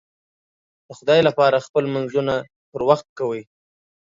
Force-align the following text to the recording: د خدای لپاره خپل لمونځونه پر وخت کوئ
د 0.87 0.89
خدای 0.97 1.21
لپاره 1.27 1.65
خپل 1.65 1.83
لمونځونه 1.87 2.35
پر 2.71 2.81
وخت 2.89 3.07
کوئ 3.19 3.41